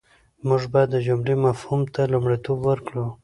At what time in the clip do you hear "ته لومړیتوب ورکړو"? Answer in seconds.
1.93-3.05